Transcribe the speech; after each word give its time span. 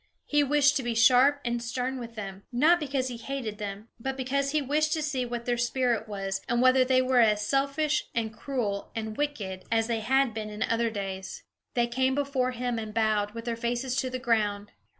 He 0.25 0.43
wished 0.43 0.75
to 0.77 0.81
be 0.81 0.95
sharp 0.95 1.41
and 1.45 1.61
stern 1.61 1.99
with 1.99 2.15
them, 2.15 2.41
not 2.51 2.79
because 2.79 3.09
he 3.09 3.17
hated 3.17 3.59
them; 3.59 3.89
but 3.99 4.17
because 4.17 4.49
he 4.49 4.59
wished 4.59 4.93
to 4.93 5.01
see 5.03 5.27
what 5.27 5.45
their 5.45 5.59
spirit 5.59 6.07
was, 6.07 6.41
and 6.49 6.59
whether 6.59 6.83
they 6.83 7.03
were 7.03 7.19
as 7.19 7.45
selfish, 7.45 8.07
and 8.15 8.33
cruel, 8.35 8.89
and 8.95 9.15
wicked 9.15 9.63
as 9.71 9.85
they 9.85 9.99
had 9.99 10.33
been 10.33 10.49
in 10.49 10.63
other 10.63 10.89
days. 10.89 11.43
They 11.75 11.85
came 11.85 12.15
before 12.15 12.49
him, 12.49 12.79
and 12.79 12.95
bowed, 12.95 13.35
with 13.35 13.45
their 13.45 13.55
faces 13.55 13.95
to 13.97 14.09
the 14.09 14.17
ground. 14.17 14.71